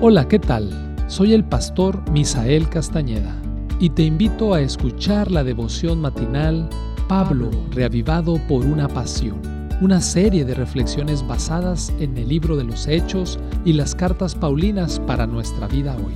[0.00, 0.70] Hola, ¿qué tal?
[1.06, 3.34] Soy el pastor Misael Castañeda
[3.78, 6.68] y te invito a escuchar la devoción matinal
[7.08, 9.40] Pablo, reavivado por una pasión,
[9.80, 15.00] una serie de reflexiones basadas en el libro de los Hechos y las cartas Paulinas
[15.00, 16.14] para nuestra vida hoy,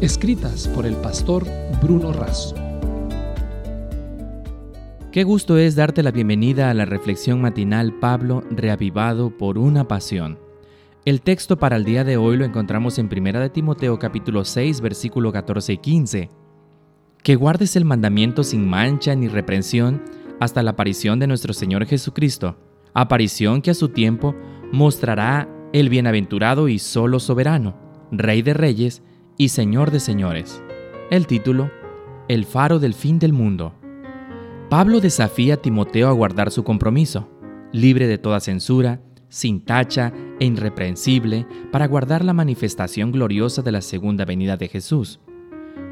[0.00, 1.44] escritas por el pastor
[1.82, 2.54] Bruno Razo.
[5.10, 10.43] Qué gusto es darte la bienvenida a la reflexión matinal Pablo, reavivado por una pasión.
[11.04, 14.80] El texto para el día de hoy lo encontramos en 1 de Timoteo capítulo 6
[14.80, 16.30] versículo 14 y 15.
[17.22, 20.02] Que guardes el mandamiento sin mancha ni reprensión
[20.40, 22.56] hasta la aparición de nuestro Señor Jesucristo,
[22.94, 24.34] aparición que a su tiempo
[24.72, 27.74] mostrará el bienaventurado y solo soberano,
[28.10, 29.02] Rey de reyes
[29.36, 30.62] y Señor de señores.
[31.10, 31.70] El título,
[32.28, 33.74] El faro del fin del mundo.
[34.70, 37.28] Pablo desafía a Timoteo a guardar su compromiso,
[37.72, 43.80] libre de toda censura, sin tacha e irreprensible para guardar la manifestación gloriosa de la
[43.80, 45.20] segunda venida de Jesús.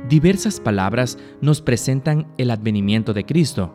[0.08, 3.72] Diversas palabras nos presentan el advenimiento de Cristo.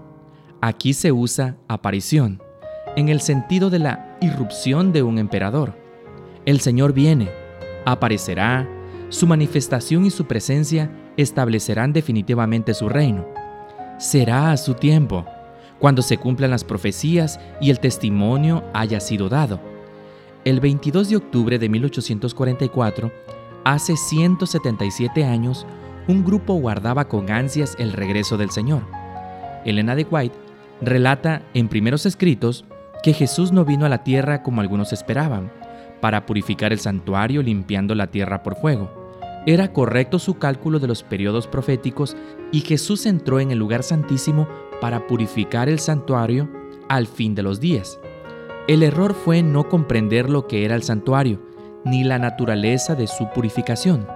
[0.61, 2.41] Aquí se usa aparición,
[2.95, 5.75] en el sentido de la irrupción de un emperador.
[6.45, 7.29] El Señor viene,
[7.85, 8.67] aparecerá,
[9.09, 13.25] su manifestación y su presencia establecerán definitivamente su reino.
[13.97, 15.25] Será a su tiempo
[15.79, 19.59] cuando se cumplan las profecías y el testimonio haya sido dado.
[20.45, 23.11] El 22 de octubre de 1844,
[23.63, 25.65] hace 177 años,
[26.07, 28.83] un grupo guardaba con ansias el regreso del Señor.
[29.65, 30.35] Elena de White
[30.81, 32.65] relata en primeros escritos
[33.03, 35.51] que Jesús no vino a la tierra como algunos esperaban,
[36.01, 38.89] para purificar el santuario limpiando la tierra por fuego.
[39.45, 42.15] Era correcto su cálculo de los periodos proféticos
[42.51, 44.47] y Jesús entró en el lugar santísimo
[44.81, 46.49] para purificar el santuario
[46.89, 47.99] al fin de los días.
[48.67, 51.41] El error fue no comprender lo que era el santuario,
[51.85, 54.07] ni la naturaleza de su purificación.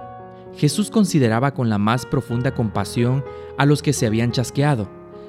[0.56, 3.24] Jesús consideraba con la más profunda compasión
[3.56, 4.88] a los que se habían chasqueado.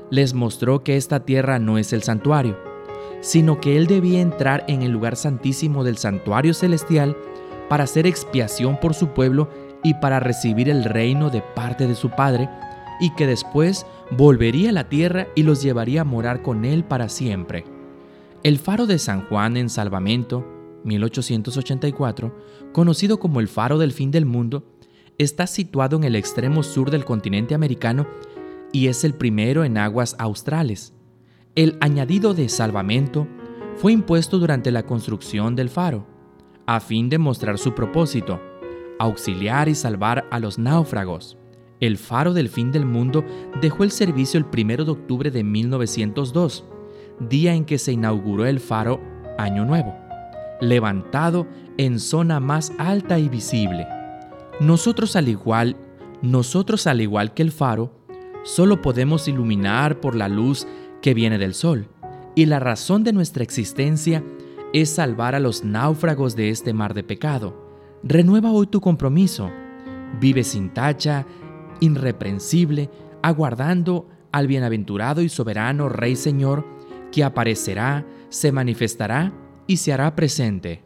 [0.10, 2.58] Les mostró que esta tierra no es el santuario,
[3.22, 7.16] sino que Él debía entrar en el lugar santísimo del santuario celestial
[7.70, 9.50] para hacer expiación por su pueblo
[9.82, 12.50] y para recibir el reino de parte de su Padre,
[13.00, 17.10] y que después volvería a la tierra y los llevaría a morar con él para
[17.10, 17.66] siempre.
[18.44, 20.46] El faro de San Juan en Salvamento,
[20.84, 22.36] 1884,
[22.74, 24.66] conocido como el faro del fin del mundo,
[25.18, 28.08] está situado en el extremo sur del continente americano
[28.72, 30.94] y es el primero en aguas australes.
[31.56, 33.28] El añadido de salvamento
[33.78, 36.06] fue impuesto durante la construcción del faro,
[36.66, 38.42] a fin de mostrar su propósito,
[39.00, 41.38] auxiliar y salvar a los náufragos.
[41.84, 43.26] El faro del fin del mundo
[43.60, 46.64] dejó el servicio el 1 de octubre de 1902,
[47.20, 49.02] día en que se inauguró el faro
[49.38, 49.94] Año Nuevo,
[50.62, 51.46] levantado
[51.78, 53.86] en zona más alta y visible.
[54.62, 55.76] Nosotros al igual,
[56.22, 57.92] nosotros al igual que el faro,
[58.46, 60.66] solo podemos iluminar por la luz
[61.02, 61.90] que viene del sol,
[62.34, 64.24] y la razón de nuestra existencia
[64.72, 67.76] es salvar a los náufragos de este mar de pecado.
[68.04, 69.52] Renueva hoy tu compromiso.
[70.22, 71.26] Vive sin tacha
[71.80, 72.90] irreprensible,
[73.22, 76.66] aguardando al bienaventurado y soberano Rey Señor,
[77.12, 79.34] que aparecerá, se manifestará
[79.68, 80.84] y se hará presente.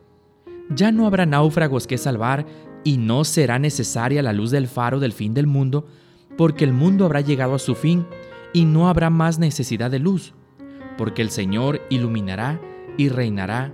[0.69, 2.45] Ya no habrá náufragos que salvar
[2.83, 5.87] y no será necesaria la luz del faro del fin del mundo,
[6.37, 8.05] porque el mundo habrá llegado a su fin
[8.53, 10.33] y no habrá más necesidad de luz,
[10.97, 12.59] porque el Señor iluminará
[12.97, 13.73] y reinará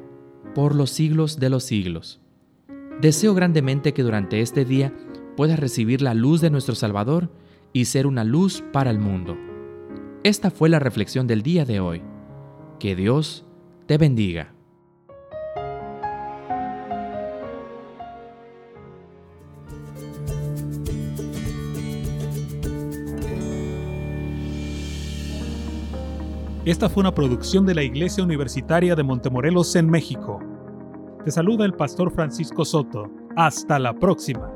[0.54, 2.22] por los siglos de los siglos.
[3.02, 4.94] Deseo grandemente que durante este día
[5.36, 7.30] puedas recibir la luz de nuestro Salvador
[7.74, 9.38] y ser una luz para el mundo.
[10.24, 12.02] Esta fue la reflexión del día de hoy.
[12.80, 13.46] Que Dios
[13.88, 14.54] te bendiga.
[26.66, 30.40] Esta fue una producción de la Iglesia Universitaria de Montemorelos en México.
[31.26, 33.12] Te saluda el pastor Francisco Soto.
[33.36, 34.53] Hasta la próxima.